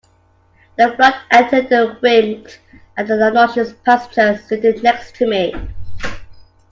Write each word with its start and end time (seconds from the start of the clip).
The 0.79 0.95
flight 0.95 1.13
attendant 1.29 2.01
winked 2.01 2.59
at 2.97 3.05
the 3.07 3.21
obnoxious 3.21 3.73
passenger 3.85 4.35
seated 4.41 4.81
next 4.81 5.13
to 5.17 5.27
me. 5.27 5.53